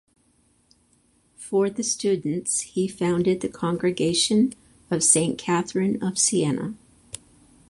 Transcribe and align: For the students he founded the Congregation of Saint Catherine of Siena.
For 1.35 1.69
the 1.69 1.83
students 1.83 2.61
he 2.61 2.87
founded 2.87 3.41
the 3.41 3.47
Congregation 3.49 4.55
of 4.89 5.03
Saint 5.03 5.37
Catherine 5.37 6.01
of 6.01 6.17
Siena. 6.17 6.73